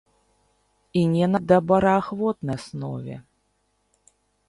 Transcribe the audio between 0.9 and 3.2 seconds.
І не на добраахвотнай аснове.